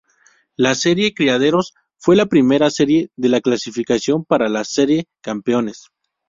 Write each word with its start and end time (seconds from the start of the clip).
La 0.55 0.73
Serie 0.73 1.13
Criaderos 1.13 1.75
fue 1.99 2.15
la 2.15 2.25
primera 2.25 2.71
serie 2.71 3.11
de 3.17 3.39
clasificación 3.39 4.25
para 4.25 4.49
la 4.49 4.63
Serie 4.63 5.05
Campeones. 5.21 5.89